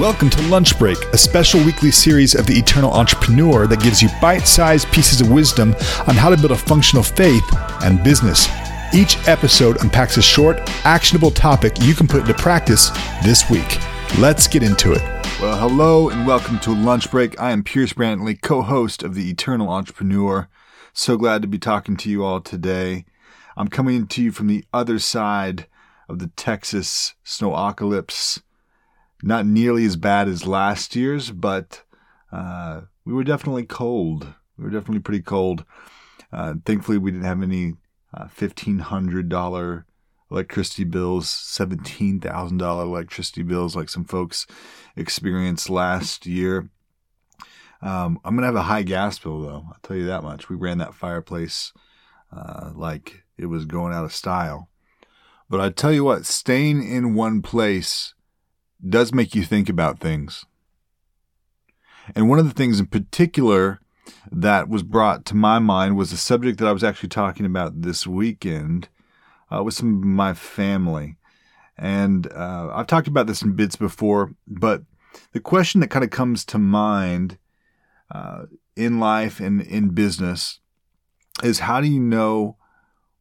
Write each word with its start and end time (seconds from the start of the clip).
Welcome 0.00 0.30
to 0.30 0.42
Lunch 0.48 0.78
Break, 0.78 0.96
a 1.12 1.18
special 1.18 1.62
weekly 1.62 1.90
series 1.90 2.34
of 2.34 2.46
the 2.46 2.54
Eternal 2.58 2.90
Entrepreneur 2.90 3.66
that 3.66 3.82
gives 3.82 4.00
you 4.00 4.08
bite 4.18 4.48
sized 4.48 4.90
pieces 4.90 5.20
of 5.20 5.30
wisdom 5.30 5.74
on 6.08 6.14
how 6.14 6.30
to 6.30 6.38
build 6.38 6.52
a 6.52 6.56
functional 6.56 7.02
faith 7.02 7.44
and 7.82 8.02
business. 8.02 8.48
Each 8.94 9.18
episode 9.28 9.78
unpacks 9.82 10.16
a 10.16 10.22
short, 10.22 10.58
actionable 10.86 11.30
topic 11.30 11.74
you 11.82 11.92
can 11.92 12.08
put 12.08 12.22
into 12.22 12.32
practice 12.32 12.88
this 13.22 13.50
week. 13.50 13.78
Let's 14.18 14.48
get 14.48 14.62
into 14.62 14.92
it. 14.92 15.02
Well, 15.38 15.58
hello 15.58 16.08
and 16.08 16.26
welcome 16.26 16.58
to 16.60 16.70
Lunch 16.74 17.10
Break. 17.10 17.38
I 17.38 17.50
am 17.50 17.62
Pierce 17.62 17.92
Brantley, 17.92 18.40
co 18.40 18.62
host 18.62 19.02
of 19.02 19.14
the 19.14 19.28
Eternal 19.28 19.68
Entrepreneur. 19.68 20.48
So 20.94 21.18
glad 21.18 21.42
to 21.42 21.48
be 21.48 21.58
talking 21.58 21.98
to 21.98 22.08
you 22.08 22.24
all 22.24 22.40
today. 22.40 23.04
I'm 23.54 23.68
coming 23.68 24.06
to 24.06 24.22
you 24.22 24.32
from 24.32 24.46
the 24.46 24.64
other 24.72 24.98
side 24.98 25.66
of 26.08 26.20
the 26.20 26.28
Texas 26.28 27.16
snow 27.22 27.50
snowocalypse. 27.50 28.40
Not 29.22 29.46
nearly 29.46 29.84
as 29.84 29.96
bad 29.96 30.28
as 30.28 30.46
last 30.46 30.96
year's, 30.96 31.30
but 31.30 31.82
uh, 32.32 32.82
we 33.04 33.12
were 33.12 33.24
definitely 33.24 33.66
cold. 33.66 34.34
We 34.56 34.64
were 34.64 34.70
definitely 34.70 35.00
pretty 35.00 35.22
cold. 35.22 35.64
Uh, 36.32 36.54
thankfully, 36.64 36.98
we 36.98 37.10
didn't 37.10 37.26
have 37.26 37.42
any 37.42 37.74
uh, 38.14 38.26
$1,500 38.26 39.84
electricity 40.30 40.84
bills, 40.84 41.26
$17,000 41.26 42.82
electricity 42.82 43.42
bills 43.42 43.74
like 43.74 43.88
some 43.88 44.04
folks 44.04 44.46
experienced 44.96 45.68
last 45.68 46.26
year. 46.26 46.70
Um, 47.82 48.20
I'm 48.24 48.36
going 48.36 48.42
to 48.42 48.46
have 48.46 48.54
a 48.56 48.62
high 48.62 48.82
gas 48.82 49.18
bill, 49.18 49.40
though. 49.40 49.64
I'll 49.68 49.78
tell 49.82 49.96
you 49.96 50.06
that 50.06 50.22
much. 50.22 50.48
We 50.48 50.56
ran 50.56 50.78
that 50.78 50.94
fireplace 50.94 51.72
uh, 52.32 52.70
like 52.74 53.24
it 53.36 53.46
was 53.46 53.64
going 53.64 53.92
out 53.92 54.04
of 54.04 54.14
style. 54.14 54.68
But 55.48 55.60
I 55.60 55.70
tell 55.70 55.92
you 55.92 56.04
what, 56.04 56.26
staying 56.26 56.88
in 56.88 57.14
one 57.14 57.42
place 57.42 58.14
does 58.88 59.12
make 59.12 59.34
you 59.34 59.44
think 59.44 59.68
about 59.68 60.00
things. 60.00 60.44
And 62.14 62.28
one 62.28 62.38
of 62.38 62.46
the 62.46 62.54
things 62.54 62.80
in 62.80 62.86
particular 62.86 63.80
that 64.32 64.68
was 64.68 64.82
brought 64.82 65.24
to 65.26 65.34
my 65.34 65.58
mind 65.58 65.96
was 65.96 66.12
a 66.12 66.16
subject 66.16 66.58
that 66.58 66.68
I 66.68 66.72
was 66.72 66.84
actually 66.84 67.10
talking 67.10 67.46
about 67.46 67.82
this 67.82 68.06
weekend 68.06 68.88
uh, 69.50 69.62
with 69.62 69.74
some 69.74 69.94
of 69.94 70.04
my 70.04 70.34
family. 70.34 71.16
And 71.76 72.30
uh, 72.32 72.70
I've 72.72 72.86
talked 72.86 73.08
about 73.08 73.26
this 73.26 73.42
in 73.42 73.54
bits 73.54 73.76
before, 73.76 74.34
but 74.46 74.82
the 75.32 75.40
question 75.40 75.80
that 75.80 75.90
kind 75.90 76.04
of 76.04 76.10
comes 76.10 76.44
to 76.46 76.58
mind 76.58 77.38
uh, 78.10 78.44
in 78.76 79.00
life 79.00 79.40
and 79.40 79.60
in 79.62 79.90
business 79.90 80.60
is 81.42 81.60
how 81.60 81.80
do 81.80 81.88
you 81.88 82.00
know 82.00 82.56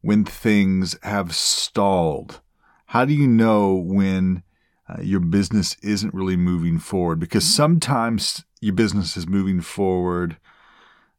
when 0.01 0.25
things 0.25 0.97
have 1.03 1.35
stalled? 1.35 2.41
How 2.87 3.05
do 3.05 3.13
you 3.13 3.27
know 3.27 3.75
when 3.75 4.43
uh, 4.89 5.01
your 5.01 5.19
business 5.19 5.75
isn't 5.83 6.13
really 6.13 6.35
moving 6.35 6.79
forward? 6.79 7.19
Because 7.19 7.43
sometimes 7.45 8.43
your 8.59 8.73
business 8.73 9.15
is 9.15 9.27
moving 9.27 9.61
forward 9.61 10.37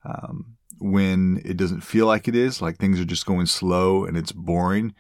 um, 0.04 0.56
when 0.78 1.40
it 1.44 1.56
doesn't 1.56 1.82
feel 1.82 2.06
like 2.06 2.27
it 2.27 2.34
is, 2.34 2.60
like 2.60 2.78
things 2.78 2.98
are 2.98 3.04
just 3.04 3.27
going 3.27 3.46
slow 3.46 4.04
and 4.04 4.16
it's 4.16 4.32
boring. 4.32 4.94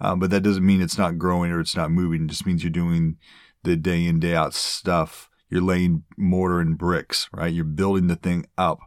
Uh, 0.00 0.16
but 0.16 0.30
that 0.30 0.42
doesn't 0.42 0.66
mean 0.66 0.80
it's 0.80 0.98
not 0.98 1.18
growing 1.18 1.50
or 1.50 1.60
it's 1.60 1.76
not 1.76 1.90
moving. 1.90 2.24
It 2.24 2.30
just 2.30 2.46
means 2.46 2.62
you're 2.62 2.70
doing 2.70 3.16
the 3.62 3.76
day 3.76 4.04
in, 4.04 4.20
day 4.20 4.34
out 4.34 4.54
stuff. 4.54 5.30
You're 5.48 5.62
laying 5.62 6.04
mortar 6.16 6.60
and 6.60 6.76
bricks, 6.76 7.28
right? 7.32 7.52
You're 7.52 7.64
building 7.64 8.08
the 8.08 8.16
thing 8.16 8.46
up. 8.58 8.80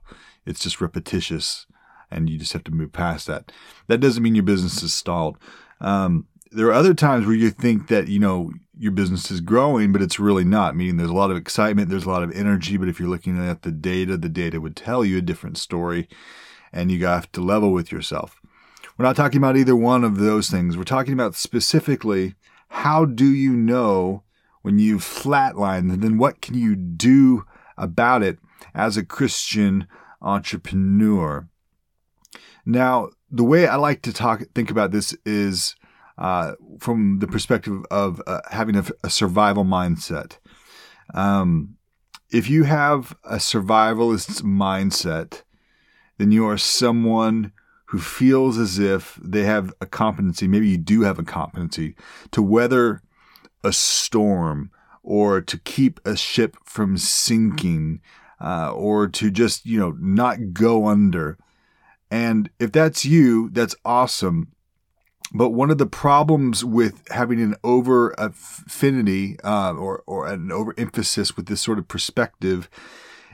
It's 0.45 0.59
just 0.59 0.81
repetitious 0.81 1.65
and 2.11 2.29
you 2.29 2.37
just 2.37 2.53
have 2.53 2.63
to 2.65 2.71
move 2.71 2.91
past 2.91 3.27
that. 3.27 3.51
That 3.87 3.99
doesn't 3.99 4.23
mean 4.23 4.35
your 4.35 4.43
business 4.43 4.83
is 4.83 4.93
stalled. 4.93 5.37
Um, 5.79 6.27
there 6.51 6.67
are 6.67 6.73
other 6.73 6.93
times 6.93 7.25
where 7.25 7.35
you 7.35 7.51
think 7.51 7.87
that, 7.87 8.07
you 8.07 8.19
know, 8.19 8.51
your 8.79 8.93
business 8.93 9.29
is 9.29 9.41
growing, 9.41 9.91
but 9.91 10.01
it's 10.01 10.19
really 10.19 10.45
not. 10.45 10.75
Meaning 10.75 10.95
there's 10.95 11.09
a 11.09 11.13
lot 11.13 11.31
of 11.31 11.37
excitement, 11.37 11.89
there's 11.89 12.05
a 12.05 12.09
lot 12.09 12.23
of 12.23 12.31
energy, 12.31 12.77
but 12.77 12.87
if 12.87 12.97
you're 12.97 13.09
looking 13.09 13.37
at 13.37 13.63
the 13.63 13.71
data, 13.71 14.15
the 14.15 14.29
data 14.29 14.61
would 14.61 14.75
tell 14.75 15.03
you 15.03 15.17
a 15.17 15.21
different 15.21 15.57
story 15.57 16.07
and 16.71 16.89
you 16.89 17.05
have 17.05 17.29
to 17.33 17.41
level 17.41 17.73
with 17.73 17.91
yourself. 17.91 18.39
We're 18.97 19.05
not 19.05 19.17
talking 19.17 19.37
about 19.37 19.57
either 19.57 19.75
one 19.75 20.05
of 20.05 20.17
those 20.17 20.49
things. 20.49 20.77
We're 20.77 20.85
talking 20.85 21.13
about 21.13 21.35
specifically 21.35 22.35
how 22.69 23.03
do 23.03 23.25
you 23.25 23.51
know 23.51 24.23
when 24.61 24.79
you've 24.79 25.03
flatlined 25.03 25.91
and 25.91 26.01
then 26.01 26.17
what 26.17 26.41
can 26.41 26.55
you 26.55 26.75
do 26.75 27.45
about 27.77 28.23
it 28.23 28.39
as 28.73 28.95
a 28.95 29.05
Christian 29.05 29.87
entrepreneur? 30.21 31.49
Now, 32.65 33.09
the 33.29 33.43
way 33.43 33.67
I 33.67 33.75
like 33.75 34.01
to 34.03 34.13
talk, 34.13 34.43
think 34.55 34.71
about 34.71 34.91
this 34.91 35.15
is 35.25 35.75
uh, 36.19 36.53
from 36.79 37.19
the 37.19 37.27
perspective 37.27 37.81
of 37.89 38.21
uh, 38.27 38.41
having 38.51 38.75
a, 38.75 38.83
a, 39.05 39.09
survival 39.09 39.63
mindset. 39.63 40.37
Um, 41.13 41.77
if 42.29 42.49
you 42.49 42.65
have 42.65 43.15
a 43.23 43.37
survivalist 43.37 44.43
mindset, 44.43 45.43
then 46.17 46.31
you 46.31 46.45
are 46.45 46.57
someone 46.57 47.53
who 47.85 47.99
feels 47.99 48.57
as 48.57 48.77
if 48.77 49.17
they 49.23 49.43
have 49.43 49.73
a 49.79 49.85
competency, 49.85 50.47
maybe 50.47 50.67
you 50.67 50.77
do 50.77 51.01
have 51.01 51.17
a 51.17 51.23
competency 51.23 51.95
to 52.31 52.41
weather 52.41 53.01
a 53.63 53.71
storm 53.71 54.71
or 55.01 55.39
to 55.39 55.57
keep 55.57 55.99
a 56.05 56.17
ship 56.17 56.57
from 56.65 56.97
sinking 56.97 58.01
uh, 58.41 58.71
or 58.73 59.07
to 59.07 59.31
just, 59.31 59.65
you 59.65 59.79
know, 59.79 59.95
not 59.99 60.53
go 60.53 60.85
under. 60.85 61.37
And 62.11 62.49
if 62.59 62.73
that's 62.73 63.05
you, 63.05 63.49
that's 63.51 63.75
awesome. 63.85 64.51
But 65.33 65.49
one 65.51 65.69
of 65.69 65.77
the 65.77 65.85
problems 65.85 66.65
with 66.65 67.07
having 67.09 67.39
an 67.39 67.55
over 67.63 68.15
affinity 68.17 69.37
uh, 69.43 69.73
or, 69.73 70.03
or 70.07 70.27
an 70.27 70.51
overemphasis 70.51 71.35
with 71.37 71.45
this 71.45 71.61
sort 71.61 71.77
of 71.77 71.87
perspective 71.87 72.69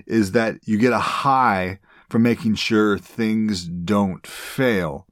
is 0.05 0.33
that 0.33 0.57
you 0.65 0.77
get 0.77 0.91
a 0.91 0.99
high 0.99 1.79
from 2.09 2.23
making 2.23 2.55
sure 2.55 2.97
things 2.97 3.65
don't 3.65 4.27
fail. 4.27 5.07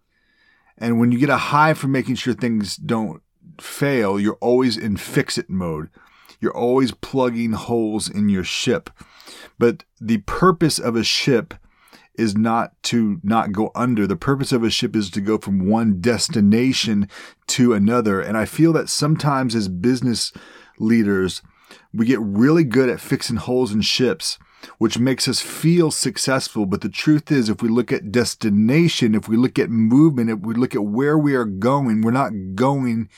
And 0.77 0.99
when 0.99 1.11
you 1.11 1.19
get 1.19 1.29
a 1.29 1.37
high 1.37 1.73
from 1.73 1.91
making 1.91 2.15
sure 2.15 2.33
things 2.33 2.75
don't 2.75 3.21
fail, 3.61 4.19
you're 4.19 4.37
always 4.41 4.75
in 4.75 4.97
fix 4.97 5.37
it 5.37 5.49
mode. 5.49 5.89
You're 6.41 6.55
always 6.55 6.91
plugging 6.91 7.53
holes 7.53 8.09
in 8.09 8.27
your 8.27 8.43
ship. 8.43 8.89
But 9.57 9.85
the 10.01 10.17
purpose 10.17 10.79
of 10.79 10.97
a 10.97 11.03
ship 11.03 11.53
is 12.15 12.37
not 12.37 12.81
to 12.83 13.19
not 13.23 13.51
go 13.51 13.71
under. 13.75 14.05
The 14.05 14.15
purpose 14.15 14.51
of 14.51 14.63
a 14.63 14.69
ship 14.69 14.95
is 14.95 15.09
to 15.11 15.21
go 15.21 15.37
from 15.37 15.67
one 15.67 15.99
destination 15.99 17.09
to 17.47 17.73
another. 17.73 18.21
And 18.21 18.37
I 18.37 18.45
feel 18.45 18.73
that 18.73 18.89
sometimes 18.89 19.55
as 19.55 19.67
business 19.67 20.31
leaders, 20.79 21.41
we 21.93 22.05
get 22.05 22.19
really 22.19 22.63
good 22.63 22.89
at 22.89 22.99
fixing 22.99 23.37
holes 23.37 23.71
in 23.71 23.81
ships, 23.81 24.37
which 24.77 24.99
makes 24.99 25.27
us 25.27 25.41
feel 25.41 25.91
successful. 25.91 26.65
But 26.65 26.81
the 26.81 26.89
truth 26.89 27.31
is, 27.31 27.49
if 27.49 27.61
we 27.61 27.69
look 27.69 27.91
at 27.91 28.11
destination, 28.11 29.15
if 29.15 29.27
we 29.27 29.37
look 29.37 29.57
at 29.57 29.69
movement, 29.69 30.29
if 30.29 30.39
we 30.39 30.53
look 30.53 30.75
at 30.75 30.85
where 30.85 31.17
we 31.17 31.35
are 31.35 31.45
going, 31.45 32.01
we're 32.01 32.11
not 32.11 32.55
going 32.55 33.09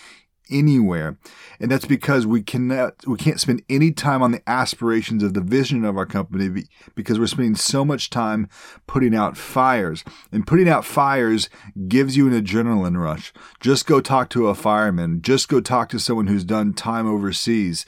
anywhere. 0.50 1.18
And 1.60 1.72
that's 1.72 1.86
because 1.86 2.26
we 2.26 2.42
cannot, 2.42 3.06
we 3.08 3.18
can't 3.18 3.40
spend 3.40 3.64
any 3.70 3.92
time 3.92 4.22
on 4.22 4.32
the 4.32 4.48
aspirations 4.50 5.24
of 5.24 5.34
the 5.34 5.42
vision 5.42 5.86
of 5.86 5.98
our 5.98 6.06
company 6.06 6.66
because 6.96 7.20
we're 7.20 7.28
spending 7.28 7.56
so 7.56 7.86
much 7.86 8.10
time 8.10 8.50
putting 8.88 9.16
out 9.16 9.38
fires. 9.38 10.04
And 10.32 10.48
putting 10.48 10.70
out 10.70 10.86
fires 10.86 11.50
gives 11.88 12.18
you 12.18 12.28
an 12.28 12.34
adrenaline 12.34 13.02
rush. 13.02 13.34
Just 13.60 13.86
go 13.86 14.02
talk 14.02 14.30
to 14.32 14.48
a 14.48 14.56
fireman. 14.56 15.22
Just 15.22 15.50
go 15.50 15.62
talk 15.62 15.90
to 15.90 16.00
someone 16.00 16.28
who's 16.28 16.44
done 16.44 16.74
time 16.74 17.08
overseas. 17.08 17.86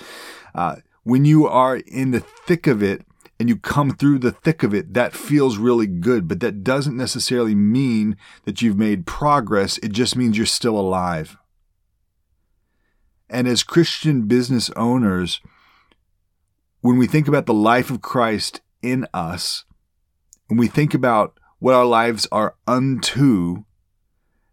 Uh, 0.55 0.77
when 1.03 1.25
you 1.25 1.47
are 1.47 1.77
in 1.77 2.11
the 2.11 2.19
thick 2.19 2.67
of 2.67 2.83
it, 2.83 3.03
and 3.39 3.49
you 3.49 3.55
come 3.55 3.91
through 3.91 4.19
the 4.19 4.31
thick 4.31 4.63
of 4.63 4.73
it, 4.73 4.93
that 4.93 5.13
feels 5.13 5.57
really 5.57 5.87
good, 5.87 6.27
but 6.27 6.39
that 6.39 6.63
doesn't 6.63 6.97
necessarily 6.97 7.53
mean 7.53 8.17
that 8.45 8.61
you've 8.61 8.77
made 8.77 9.05
progress. 9.05 9.77
It 9.79 9.91
just 9.91 10.15
means 10.15 10.37
you're 10.37 10.45
still 10.45 10.77
alive. 10.77 11.37
And 13.29 13.47
as 13.47 13.63
Christian 13.63 14.27
business 14.27 14.69
owners, 14.71 15.41
when 16.81 16.97
we 16.97 17.07
think 17.07 17.27
about 17.27 17.45
the 17.45 17.53
life 17.53 17.89
of 17.89 18.01
Christ 18.01 18.61
in 18.81 19.07
us, 19.13 19.65
when 20.47 20.57
we 20.57 20.67
think 20.67 20.93
about 20.93 21.37
what 21.59 21.75
our 21.75 21.85
lives 21.85 22.27
are 22.31 22.55
unto, 22.67 23.63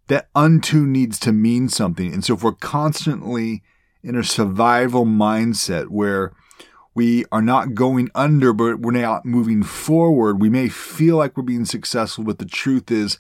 that 0.09 0.29
unto 0.35 0.87
needs 0.87 1.19
to 1.21 1.32
mean 1.32 1.69
something. 1.69 2.12
And 2.12 2.25
so 2.25 2.35
if 2.35 2.43
we're 2.43 2.53
constantly 2.53 3.62
in 4.03 4.17
a 4.17 4.25
survival 4.25 5.06
mindset 5.06 5.88
where 5.88 6.32
we 6.94 7.25
are 7.32 7.43
not 7.43 7.75
going 7.75 8.11
under, 8.15 8.53
but 8.53 8.81
we're 8.81 8.93
not 8.93 9.25
moving 9.25 9.62
forward, 9.62 10.41
we 10.41 10.49
may 10.49 10.69
feel 10.69 11.17
like 11.17 11.37
we're 11.37 11.43
being 11.43 11.65
successful, 11.65 12.25
but 12.25 12.38
the 12.38 12.44
truth 12.44 12.91
is 12.91 13.19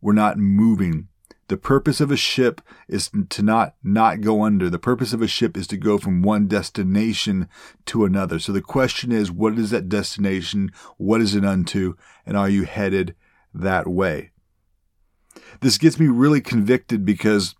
we're 0.00 0.12
not 0.12 0.38
moving. 0.38 1.08
The 1.48 1.56
purpose 1.56 2.00
of 2.00 2.10
a 2.10 2.16
ship 2.16 2.60
is 2.88 3.10
to 3.30 3.42
not 3.42 3.74
not 3.82 4.20
go 4.20 4.44
under. 4.44 4.68
The 4.68 4.78
purpose 4.78 5.12
of 5.14 5.22
a 5.22 5.26
ship 5.26 5.56
is 5.56 5.66
to 5.68 5.78
go 5.78 5.96
from 5.96 6.22
one 6.22 6.46
destination 6.46 7.48
to 7.86 8.04
another. 8.04 8.38
So 8.38 8.52
the 8.52 8.60
question 8.60 9.12
is, 9.12 9.30
what 9.30 9.58
is 9.58 9.70
that 9.70 9.88
destination? 9.88 10.70
What 10.98 11.22
is 11.22 11.34
it 11.34 11.44
unto? 11.44 11.94
And 12.26 12.36
are 12.36 12.50
you 12.50 12.64
headed 12.64 13.14
that 13.54 13.88
way? 13.88 14.30
This 15.60 15.78
gets 15.78 15.98
me 15.98 16.06
really 16.06 16.42
convicted 16.42 17.06
because 17.06 17.54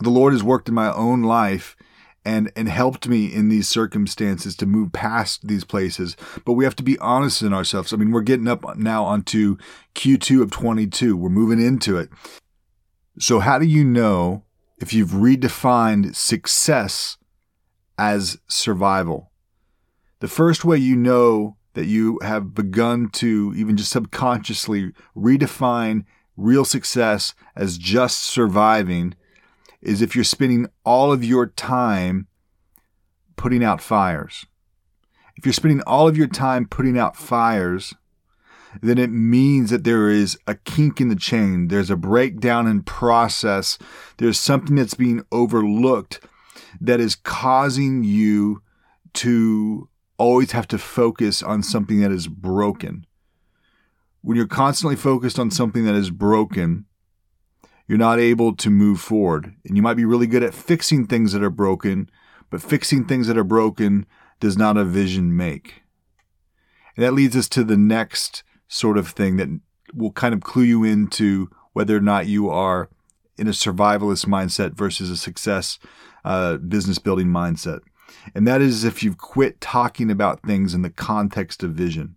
the 0.00 0.10
Lord 0.10 0.32
has 0.32 0.42
worked 0.42 0.68
in 0.68 0.74
my 0.74 0.92
own 0.92 1.22
life 1.22 1.76
and 2.24 2.50
and 2.56 2.68
helped 2.68 3.08
me 3.08 3.26
in 3.26 3.48
these 3.48 3.68
circumstances 3.68 4.56
to 4.56 4.66
move 4.66 4.92
past 4.92 5.46
these 5.46 5.64
places. 5.64 6.16
But 6.44 6.54
we 6.54 6.64
have 6.64 6.76
to 6.76 6.82
be 6.82 6.98
honest 6.98 7.42
in 7.42 7.52
ourselves. 7.52 7.92
I 7.92 7.96
mean, 7.96 8.10
we're 8.10 8.22
getting 8.22 8.48
up 8.48 8.76
now 8.76 9.04
onto 9.04 9.56
Q2 9.94 10.42
of 10.42 10.50
22. 10.50 11.16
We're 11.16 11.28
moving 11.28 11.64
into 11.64 11.96
it. 11.96 12.10
So 13.18 13.40
how 13.40 13.58
do 13.58 13.66
you 13.66 13.84
know 13.84 14.44
if 14.78 14.92
you've 14.92 15.10
redefined 15.10 16.14
success 16.14 17.18
as 17.98 18.38
survival? 18.48 19.30
The 20.20 20.28
first 20.28 20.64
way 20.64 20.78
you 20.78 20.96
know 20.96 21.56
that 21.74 21.86
you 21.86 22.18
have 22.22 22.54
begun 22.54 23.10
to 23.10 23.52
even 23.56 23.76
just 23.76 23.90
subconsciously 23.90 24.92
redefine 25.16 26.04
real 26.36 26.64
success 26.64 27.34
as 27.54 27.78
just 27.78 28.20
surviving 28.20 29.14
is 29.80 30.00
if 30.00 30.14
you're 30.14 30.24
spending 30.24 30.68
all 30.84 31.12
of 31.12 31.24
your 31.24 31.46
time 31.46 32.28
putting 33.36 33.64
out 33.64 33.80
fires. 33.80 34.46
If 35.36 35.44
you're 35.44 35.52
spending 35.52 35.82
all 35.82 36.08
of 36.08 36.16
your 36.16 36.28
time 36.28 36.66
putting 36.66 36.98
out 36.98 37.16
fires, 37.16 37.94
then 38.80 38.98
it 38.98 39.10
means 39.10 39.70
that 39.70 39.84
there 39.84 40.08
is 40.08 40.38
a 40.46 40.54
kink 40.54 41.00
in 41.00 41.08
the 41.08 41.16
chain. 41.16 41.68
There's 41.68 41.90
a 41.90 41.96
breakdown 41.96 42.66
in 42.66 42.82
process. 42.82 43.78
There's 44.16 44.38
something 44.38 44.76
that's 44.76 44.94
being 44.94 45.24
overlooked 45.30 46.20
that 46.80 47.00
is 47.00 47.14
causing 47.14 48.02
you 48.02 48.62
to 49.14 49.88
always 50.16 50.52
have 50.52 50.68
to 50.68 50.78
focus 50.78 51.42
on 51.42 51.62
something 51.62 52.00
that 52.00 52.12
is 52.12 52.28
broken. 52.28 53.06
When 54.22 54.36
you're 54.36 54.46
constantly 54.46 54.96
focused 54.96 55.38
on 55.38 55.50
something 55.50 55.84
that 55.84 55.94
is 55.94 56.10
broken, 56.10 56.86
you're 57.88 57.98
not 57.98 58.20
able 58.20 58.54
to 58.56 58.70
move 58.70 59.00
forward. 59.00 59.54
And 59.64 59.76
you 59.76 59.82
might 59.82 59.94
be 59.94 60.04
really 60.04 60.28
good 60.28 60.42
at 60.42 60.54
fixing 60.54 61.06
things 61.06 61.32
that 61.32 61.42
are 61.42 61.50
broken, 61.50 62.08
but 62.48 62.62
fixing 62.62 63.04
things 63.04 63.26
that 63.26 63.36
are 63.36 63.44
broken 63.44 64.06
does 64.40 64.56
not 64.56 64.76
a 64.76 64.84
vision 64.84 65.36
make. 65.36 65.82
And 66.96 67.04
that 67.04 67.14
leads 67.14 67.36
us 67.36 67.48
to 67.50 67.64
the 67.64 67.76
next 67.76 68.44
sort 68.72 68.98
of 68.98 69.08
thing 69.08 69.36
that 69.36 69.48
will 69.94 70.12
kind 70.12 70.34
of 70.34 70.40
clue 70.40 70.62
you 70.62 70.84
into 70.84 71.50
whether 71.72 71.96
or 71.96 72.00
not 72.00 72.26
you 72.26 72.48
are 72.48 72.88
in 73.36 73.46
a 73.46 73.50
survivalist 73.50 74.26
mindset 74.26 74.74
versus 74.74 75.10
a 75.10 75.16
success 75.16 75.78
uh, 76.24 76.56
business 76.56 76.98
building 76.98 77.28
mindset. 77.28 77.80
And 78.34 78.46
that 78.46 78.60
is 78.60 78.84
if 78.84 79.02
you've 79.02 79.18
quit 79.18 79.60
talking 79.60 80.10
about 80.10 80.42
things 80.42 80.74
in 80.74 80.82
the 80.82 80.90
context 80.90 81.62
of 81.62 81.72
vision. 81.72 82.16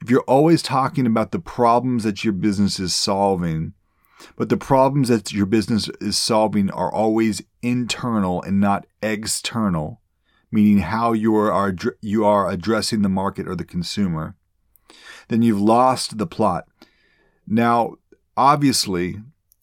If 0.00 0.10
you're 0.10 0.20
always 0.22 0.62
talking 0.62 1.06
about 1.06 1.32
the 1.32 1.38
problems 1.38 2.04
that 2.04 2.24
your 2.24 2.32
business 2.32 2.78
is 2.78 2.94
solving 2.94 3.74
but 4.36 4.48
the 4.48 4.56
problems 4.56 5.08
that 5.08 5.32
your 5.32 5.46
business 5.46 5.88
is 6.00 6.18
solving 6.18 6.70
are 6.70 6.92
always 6.92 7.42
internal 7.60 8.42
and 8.42 8.60
not 8.60 8.86
external, 9.02 10.00
meaning 10.50 10.78
how 10.78 11.12
you 11.12 11.34
are, 11.36 11.74
you 12.00 12.24
are 12.24 12.50
addressing 12.50 13.02
the 13.02 13.08
market 13.08 13.48
or 13.48 13.56
the 13.56 13.64
consumer. 13.64 14.34
Then 15.28 15.42
you've 15.42 15.60
lost 15.60 16.18
the 16.18 16.26
plot. 16.26 16.66
Now, 17.46 17.94
obviously, 18.36 19.20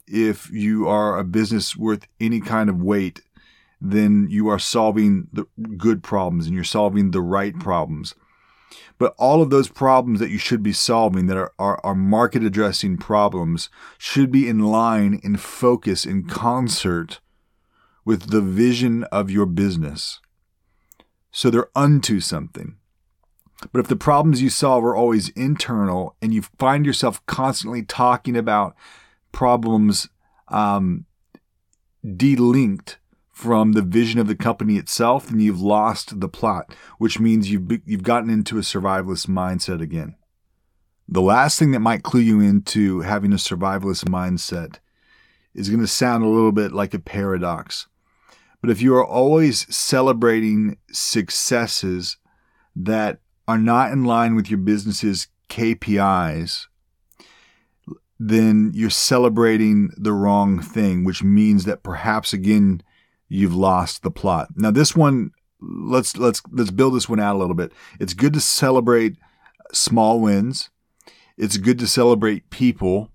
if 0.08 0.50
you 0.52 0.88
are 0.88 1.18
a 1.18 1.24
business 1.24 1.76
worth 1.76 2.08
any 2.20 2.42
kind 2.42 2.70
of 2.70 2.82
weight, 2.82 3.22
then 3.82 4.28
you 4.30 4.48
are 4.48 4.60
solving 4.60 5.28
the 5.32 5.46
good 5.78 6.04
problems 6.04 6.46
and 6.46 6.56
you're 6.56 6.64
solving 6.64 7.12
the 7.12 7.22
right 7.22 7.58
problems. 7.60 8.16
But 8.98 9.16
all 9.18 9.42
of 9.42 9.50
those 9.50 9.70
problems 9.70 10.20
that 10.20 10.30
you 10.30 10.38
should 10.38 10.62
be 10.62 10.74
solving 10.74 11.28
that 11.28 11.38
are, 11.38 11.54
are, 11.58 11.80
are 11.84 11.96
market 11.96 12.44
addressing 12.44 12.98
problems 12.98 13.70
should 13.98 14.32
be 14.32 14.48
in 14.48 14.60
line, 14.60 15.20
in 15.24 15.38
focus, 15.38 16.06
in 16.06 16.26
concert 16.26 17.22
with 18.04 18.30
the 18.30 18.42
vision 18.42 19.06
of 19.06 19.32
your 19.32 19.46
business. 19.46 20.20
So 21.32 21.50
they're 21.50 21.70
unto 21.76 22.20
something. 22.20 22.79
But 23.72 23.80
if 23.80 23.88
the 23.88 23.96
problems 23.96 24.42
you 24.42 24.50
solve 24.50 24.84
are 24.84 24.96
always 24.96 25.30
internal 25.30 26.16
and 26.22 26.34
you 26.34 26.44
find 26.58 26.86
yourself 26.86 27.26
constantly 27.26 27.84
talking 27.84 28.38
about 28.38 28.76
problems 29.32 30.08
um, 30.48 31.06
delinked 32.06 32.96
from 33.32 33.74
the 33.74 33.82
vision 33.82 34.20
of 34.20 34.28
the 34.28 34.36
company 34.36 34.78
itself, 34.78 35.28
then 35.28 35.40
you've 35.40 35.62
lost 35.62 36.20
the 36.20 36.30
plot, 36.30 36.74
which 36.98 37.20
means 37.20 37.52
you've 37.52 37.82
you've 37.86 38.04
gotten 38.04 38.30
into 38.30 38.58
a 38.58 38.62
survivalist 38.62 39.28
mindset 39.28 39.82
again. 39.82 40.16
The 41.08 41.22
last 41.22 41.58
thing 41.58 41.72
that 41.72 41.80
might 41.80 42.04
clue 42.04 42.20
you 42.22 42.40
into 42.40 43.02
having 43.02 43.34
a 43.34 43.38
survivalist 43.38 44.06
mindset 44.06 44.78
is 45.54 45.70
going 45.70 45.82
to 45.82 45.88
sound 45.88 46.24
a 46.24 46.28
little 46.28 46.52
bit 46.52 46.72
like 46.72 46.94
a 46.94 47.00
paradox. 47.00 47.88
But 48.62 48.70
if 48.70 48.82
you 48.82 48.94
are 48.96 49.06
always 49.06 49.74
celebrating 49.76 50.78
successes 50.92 52.18
that 52.76 53.20
are 53.50 53.58
not 53.58 53.92
in 53.92 54.04
line 54.04 54.36
with 54.36 54.48
your 54.48 54.60
business's 54.60 55.28
KPIs, 55.50 56.68
then 58.20 58.72
you're 58.76 58.92
celebrating 58.92 59.90
the 59.98 60.14
wrong 60.14 60.62
thing, 60.62 61.04
which 61.04 61.24
means 61.24 61.66
that 61.66 61.82
perhaps 61.82 62.32
again 62.32 62.84
you've 63.28 63.56
lost 63.56 64.04
the 64.04 64.12
plot. 64.12 64.50
Now 64.56 64.70
this 64.70 64.96
one, 64.96 65.32
let's 65.60 66.16
let's 66.16 66.44
let's 66.52 66.70
build 66.70 66.94
this 66.94 67.10
one 67.10 67.20
out 67.20 67.36
a 67.36 67.40
little 67.40 67.56
bit. 67.56 67.72
It's 68.00 68.14
good 68.14 68.34
to 68.34 68.40
celebrate 68.40 69.16
small 69.74 70.20
wins. 70.20 70.70
It's 71.36 71.58
good 71.58 71.80
to 71.80 71.88
celebrate 71.88 72.52
people, 72.52 73.10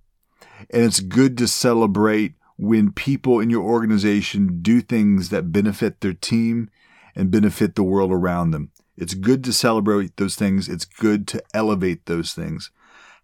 and 0.68 0.82
it's 0.82 0.98
good 0.98 1.38
to 1.38 1.46
celebrate 1.46 2.34
when 2.56 2.90
people 2.90 3.38
in 3.38 3.50
your 3.50 3.62
organization 3.62 4.58
do 4.62 4.80
things 4.80 5.28
that 5.28 5.52
benefit 5.52 6.00
their 6.00 6.12
team 6.12 6.70
and 7.14 7.30
benefit 7.30 7.76
the 7.76 7.84
world 7.84 8.10
around 8.10 8.50
them. 8.50 8.72
It's 8.96 9.14
good 9.14 9.42
to 9.44 9.52
celebrate 9.52 10.16
those 10.16 10.36
things. 10.36 10.68
It's 10.68 10.84
good 10.84 11.26
to 11.28 11.42
elevate 11.52 12.06
those 12.06 12.32
things. 12.32 12.70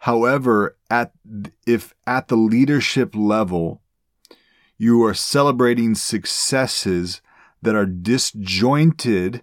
However, 0.00 0.76
at 0.90 1.12
if 1.66 1.94
at 2.06 2.28
the 2.28 2.36
leadership 2.36 3.14
level 3.14 3.82
you 4.78 5.04
are 5.04 5.14
celebrating 5.14 5.94
successes 5.94 7.20
that 7.62 7.74
are 7.74 7.86
disjointed 7.86 9.42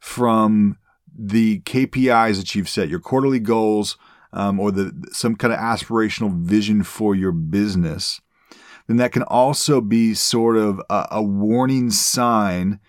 from 0.00 0.78
the 1.16 1.60
KPIs 1.60 2.38
that 2.38 2.54
you've 2.54 2.68
set, 2.68 2.88
your 2.88 2.98
quarterly 2.98 3.38
goals, 3.38 3.96
um, 4.32 4.58
or 4.58 4.72
the 4.72 4.92
some 5.12 5.36
kind 5.36 5.54
of 5.54 5.60
aspirational 5.60 6.36
vision 6.36 6.82
for 6.82 7.14
your 7.14 7.30
business, 7.30 8.20
then 8.88 8.96
that 8.96 9.12
can 9.12 9.22
also 9.22 9.80
be 9.80 10.12
sort 10.12 10.56
of 10.56 10.82
a, 10.90 11.06
a 11.12 11.22
warning 11.22 11.90
sign 11.90 12.80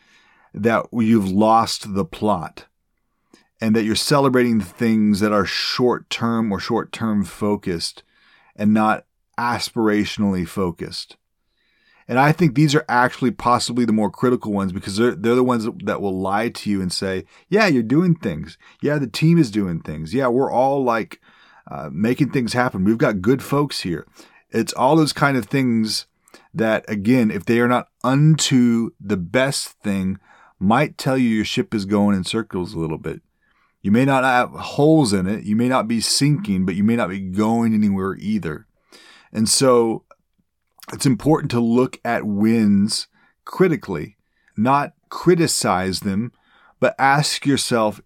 that 0.55 0.87
you've 0.93 1.29
lost 1.29 1.93
the 1.93 2.05
plot 2.05 2.65
and 3.59 3.75
that 3.75 3.83
you're 3.83 3.95
celebrating 3.95 4.61
things 4.61 5.19
that 5.19 5.33
are 5.33 5.45
short 5.45 6.09
term 6.09 6.51
or 6.51 6.59
short 6.59 6.91
term 6.91 7.23
focused 7.23 8.03
and 8.55 8.73
not 8.73 9.05
aspirationally 9.37 10.47
focused. 10.47 11.17
And 12.07 12.19
I 12.19 12.31
think 12.31 12.53
these 12.53 12.75
are 12.75 12.85
actually 12.87 13.31
possibly 13.31 13.83
the 13.83 13.91
more 13.91 14.11
critical 14.11 14.53
ones 14.53 14.71
because 14.71 14.95
they're, 14.95 15.15
they're 15.15 15.35
the 15.35 15.43
ones 15.43 15.67
that 15.83 16.01
will 16.01 16.17
lie 16.17 16.49
to 16.49 16.69
you 16.69 16.81
and 16.81 16.93
say, 16.93 17.25
yeah, 17.49 17.67
you're 17.67 17.83
doing 17.83 18.15
things. 18.15 18.57
Yeah, 18.81 18.99
the 18.99 19.07
team 19.07 19.37
is 19.39 19.49
doing 19.49 19.81
things. 19.81 20.13
Yeah, 20.13 20.27
we're 20.27 20.51
all 20.51 20.83
like 20.83 21.19
uh, 21.69 21.89
making 21.91 22.29
things 22.29 22.53
happen. 22.53 22.83
We've 22.83 22.97
got 22.97 23.21
good 23.21 23.41
folks 23.41 23.81
here. 23.81 24.05
It's 24.51 24.73
all 24.73 24.95
those 24.95 25.13
kind 25.13 25.35
of 25.35 25.47
things 25.47 26.05
that, 26.53 26.85
again, 26.87 27.31
if 27.31 27.45
they 27.45 27.59
are 27.59 27.67
not 27.67 27.89
unto 28.03 28.91
the 29.01 29.17
best 29.17 29.69
thing, 29.69 30.19
might 30.59 30.97
tell 30.97 31.17
you 31.17 31.29
your 31.29 31.45
ship 31.45 31.73
is 31.73 31.85
going 31.85 32.15
in 32.15 32.23
circles 32.23 32.73
a 32.73 32.79
little 32.79 32.97
bit. 32.97 33.21
You 33.81 33.91
may 33.91 34.05
not 34.05 34.23
have 34.23 34.49
holes 34.49 35.13
in 35.13 35.27
it. 35.27 35.43
You 35.43 35.55
may 35.55 35.67
not 35.67 35.87
be 35.87 36.01
sinking, 36.01 36.65
but 36.65 36.75
you 36.75 36.83
may 36.83 36.95
not 36.95 37.09
be 37.09 37.19
going 37.19 37.73
anywhere 37.73 38.15
either. 38.15 38.65
And 39.31 39.47
so 39.47 40.05
it's 40.91 41.05
important 41.05 41.51
to 41.51 41.59
look 41.59 41.99
at 42.03 42.25
wins 42.25 43.07
critically, 43.43 44.17
not 44.57 44.93
criticize 45.09 45.99
them, 45.99 46.31
but 46.79 46.95
ask 46.97 47.45
yourself, 47.45 48.01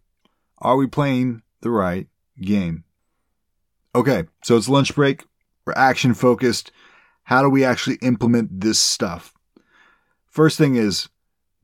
are 0.59 0.75
we 0.75 0.87
playing 0.87 1.43
the 1.61 1.69
right 1.69 2.07
game? 2.41 2.83
Okay, 3.95 4.25
so 4.43 4.57
it's 4.57 4.69
lunch 4.69 4.95
break. 4.95 5.23
We're 5.65 5.73
action 5.73 6.13
focused. 6.13 6.71
How 7.23 7.41
do 7.41 7.49
we 7.49 7.63
actually 7.63 7.97
implement 8.01 8.61
this 8.61 8.79
stuff? 8.79 9.33
First 10.27 10.57
thing 10.57 10.75
is 10.75 11.09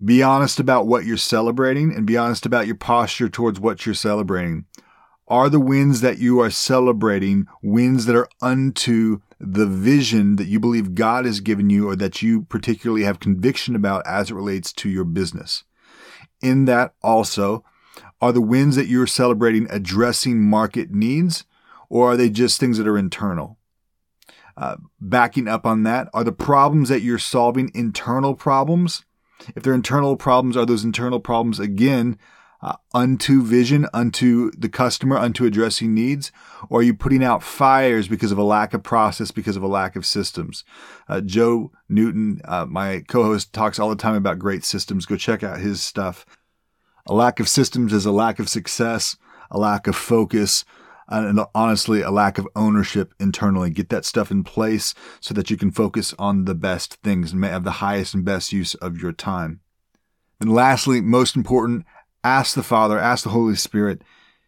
be 0.05 0.21
honest 0.21 0.59
about 0.59 0.85
what 0.85 1.03
you're 1.03 1.17
celebrating 1.17 1.91
and 1.93 2.05
be 2.05 2.15
honest 2.15 2.45
about 2.45 2.67
your 2.67 2.75
posture 2.75 3.27
towards 3.27 3.59
what 3.59 3.85
you're 3.85 3.95
celebrating. 3.95 4.65
Are 5.27 5.49
the 5.49 5.59
wins 5.59 6.01
that 6.01 6.19
you 6.19 6.39
are 6.39 6.51
celebrating 6.51 7.47
wins 7.63 8.05
that 8.05 8.15
are 8.15 8.29
unto 8.41 9.21
the 9.39 9.65
vision 9.65 10.35
that 10.35 10.45
you 10.45 10.59
believe 10.59 10.93
God 10.93 11.25
has 11.25 11.39
given 11.39 11.71
you 11.71 11.89
or 11.89 11.95
that 11.95 12.21
you 12.21 12.43
particularly 12.43 13.03
have 13.03 13.19
conviction 13.19 13.75
about 13.75 14.05
as 14.05 14.29
it 14.29 14.35
relates 14.35 14.71
to 14.73 14.89
your 14.89 15.03
business? 15.03 15.63
In 16.41 16.65
that 16.65 16.93
also, 17.01 17.63
are 18.21 18.31
the 18.31 18.41
wins 18.41 18.75
that 18.75 18.87
you're 18.87 19.07
celebrating 19.07 19.65
addressing 19.71 20.43
market 20.43 20.91
needs 20.91 21.45
or 21.89 22.11
are 22.11 22.17
they 22.17 22.29
just 22.29 22.59
things 22.59 22.77
that 22.77 22.87
are 22.87 22.97
internal? 22.97 23.57
Uh, 24.55 24.77
backing 25.01 25.47
up 25.47 25.65
on 25.65 25.83
that, 25.83 26.07
are 26.13 26.23
the 26.23 26.31
problems 26.31 26.89
that 26.89 27.01
you're 27.01 27.17
solving 27.17 27.71
internal 27.73 28.35
problems 28.35 29.03
If 29.55 29.63
they're 29.63 29.73
internal 29.73 30.15
problems, 30.15 30.57
are 30.57 30.65
those 30.65 30.83
internal 30.83 31.19
problems 31.19 31.59
again 31.59 32.17
uh, 32.61 32.77
unto 32.93 33.43
vision, 33.43 33.87
unto 33.93 34.51
the 34.57 34.69
customer, 34.69 35.17
unto 35.17 35.45
addressing 35.45 35.93
needs? 35.93 36.31
Or 36.69 36.79
are 36.79 36.83
you 36.83 36.93
putting 36.93 37.23
out 37.23 37.43
fires 37.43 38.07
because 38.07 38.31
of 38.31 38.37
a 38.37 38.43
lack 38.43 38.73
of 38.73 38.81
process, 38.81 39.31
because 39.31 39.55
of 39.55 39.63
a 39.63 39.67
lack 39.67 39.95
of 39.95 40.05
systems? 40.05 40.63
Uh, 41.07 41.21
Joe 41.21 41.71
Newton, 41.87 42.41
uh, 42.45 42.65
my 42.65 43.03
co 43.07 43.23
host, 43.23 43.53
talks 43.53 43.77
all 43.77 43.89
the 43.89 43.95
time 43.95 44.15
about 44.15 44.39
great 44.39 44.63
systems. 44.63 45.05
Go 45.05 45.15
check 45.15 45.43
out 45.43 45.59
his 45.59 45.83
stuff. 45.83 46.25
A 47.07 47.13
lack 47.13 47.39
of 47.39 47.47
systems 47.47 47.93
is 47.93 48.05
a 48.05 48.11
lack 48.11 48.39
of 48.39 48.49
success, 48.49 49.15
a 49.51 49.59
lack 49.59 49.85
of 49.85 49.95
focus, 49.95 50.65
and 51.07 51.39
honestly, 51.53 52.01
a 52.01 52.11
lack 52.11 52.37
of 52.37 52.47
ownership 52.55 53.13
internally. 53.19 53.69
Get 53.69 53.89
that 53.89 54.05
stuff 54.05 54.31
in 54.31 54.43
place 54.43 54.93
so 55.19 55.33
that 55.33 55.49
you 55.49 55.57
can 55.57 55.71
focus 55.71 56.13
on 56.17 56.45
the 56.45 56.55
best 56.55 56.95
things 56.95 57.31
and 57.31 57.43
have 57.45 57.63
the 57.63 57.71
highest 57.71 58.13
and 58.13 58.25
best 58.25 58.51
use 58.51 58.73
of 58.75 59.01
your 59.01 59.11
time. 59.11 59.61
And 60.39 60.51
lastly, 60.51 61.01
most 61.01 61.35
important, 61.35 61.85
ask 62.23 62.55
the 62.55 62.63
Father, 62.63 62.99
ask 62.99 63.23
the 63.23 63.29
Holy 63.29 63.55
Spirit, 63.55 64.01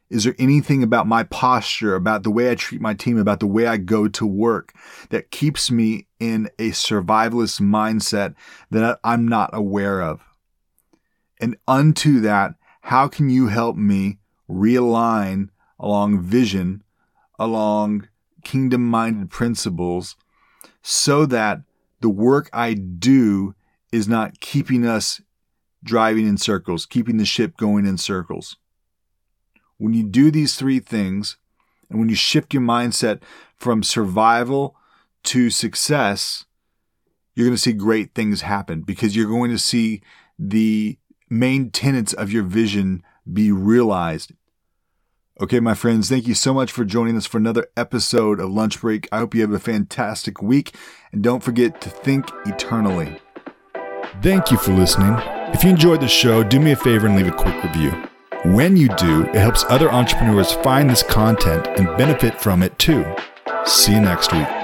is 0.10 0.24
there 0.24 0.36
anything 0.40 0.84
about 0.84 1.06
my 1.06 1.24
posture, 1.24 1.94
about 1.94 2.24
the 2.24 2.32
way 2.32 2.50
I 2.50 2.56
treat 2.56 2.82
my 2.82 2.94
team, 2.94 3.18
about 3.18 3.40
the 3.40 3.48
way 3.48 3.68
I 3.68 3.78
go 3.78 4.08
to 4.08 4.26
work 4.26 4.74
that 5.10 5.32
keeps 5.32 5.70
me 5.70 6.08
in 6.20 6.50
a 6.58 6.70
survivalist 6.72 7.62
mindset 7.62 8.34
that 8.72 9.00
I'm 9.04 9.28
not 9.28 9.50
aware 9.54 10.02
of? 10.02 10.22
And 11.40 11.58
unto 11.68 12.22
that, 12.22 12.56
how 12.82 13.08
can 13.08 13.30
you 13.30 13.48
help 13.48 13.76
me 13.76 14.20
realign 14.50 15.50
along 15.80 16.22
vision, 16.22 16.84
along 17.40 18.08
kingdom 18.44 18.88
minded 18.88 19.30
principles, 19.30 20.16
so 20.82 21.26
that 21.26 21.62
the 22.02 22.10
work 22.10 22.50
I 22.54 22.74
do 22.74 23.56
is 23.92 24.08
not 24.08 24.40
keeping 24.40 24.86
us 24.86 25.22
driving 25.84 26.28
in 26.28 26.38
circles, 26.38 26.86
keeping 26.86 27.18
the 27.18 27.26
ship 27.26 27.58
going 27.58 27.86
in 27.86 27.98
circles. 27.98 28.58
When 29.78 29.94
you 29.94 30.04
do 30.04 30.32
these 30.32 30.56
three 30.56 30.80
things, 30.80 31.38
and 31.90 32.00
when 32.00 32.10
you 32.10 32.16
shift 32.16 32.54
your 32.54 32.64
mindset 32.64 33.22
from 33.56 33.84
survival 33.84 34.76
to 35.24 35.50
success, 35.50 36.46
you're 37.34 37.46
going 37.46 37.56
to 37.56 37.62
see 37.62 37.74
great 37.74 38.14
things 38.14 38.42
happen 38.42 38.82
because 38.82 39.16
you're 39.16 39.30
going 39.30 39.52
to 39.52 39.60
see 39.60 40.02
the 40.40 40.98
main 41.30 41.70
tenets 41.70 42.14
of 42.14 42.32
your 42.32 42.44
vision 42.44 43.04
be 43.32 43.52
realized. 43.52 44.32
Okay, 45.40 45.60
my 45.60 45.76
friends, 45.76 46.10
thank 46.10 46.28
you 46.28 46.34
so 46.34 46.52
much 46.52 46.72
for 46.72 46.84
joining 46.84 47.16
us 47.16 47.28
for 47.28 47.38
another 47.38 47.68
episode 47.78 48.40
of 48.40 48.50
Lunch 48.50 48.82
Break. 48.82 49.08
I 49.12 49.20
hope 49.20 49.36
you 49.36 49.42
have 49.42 49.52
a 49.52 49.60
fantastic 49.60 50.42
week 50.42 50.74
and 51.12 51.22
don't 51.22 51.44
forget 51.44 51.80
to 51.82 51.92
think 51.92 52.32
eternally. 52.48 53.20
Thank 54.24 54.50
you 54.50 54.58
for 54.58 54.74
listening. 54.74 55.14
If 55.54 55.64
you 55.64 55.70
enjoyed 55.70 56.02
the 56.02 56.08
show, 56.08 56.44
do 56.44 56.60
me 56.60 56.72
a 56.72 56.76
favor 56.76 57.06
and 57.06 57.16
leave 57.16 57.28
a 57.28 57.32
quick 57.32 57.64
review. 57.64 57.92
When 58.46 58.76
you 58.76 58.88
do, 58.96 59.26
it 59.26 59.36
helps 59.36 59.64
other 59.66 59.92
entrepreneurs 59.92 60.54
find 60.54 60.90
this 60.90 61.04
content 61.04 61.68
and 61.78 61.86
benefit 62.00 62.42
from 62.42 62.64
it 62.64 62.80
too. 62.80 63.06
See 63.64 63.94
you 63.94 64.02
next 64.02 64.34
week. 64.34 64.57